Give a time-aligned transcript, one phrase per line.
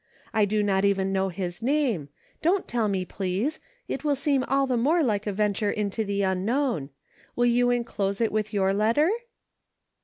[0.33, 2.09] I do not even know his name;
[2.41, 6.25] don't tell me, please, it will seem all the more like a venture into the
[6.25, 6.89] un known.
[7.35, 9.11] Will you enclose it with your letter